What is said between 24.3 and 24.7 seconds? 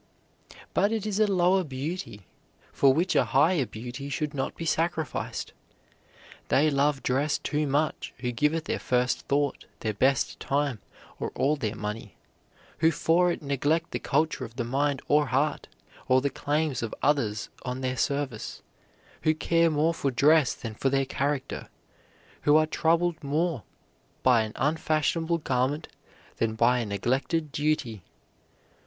an